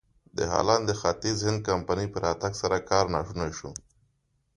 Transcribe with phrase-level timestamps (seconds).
[0.37, 3.71] د هالنډ د ختیځ هند کمپنۍ په راتګ سره کار ناشونی شو.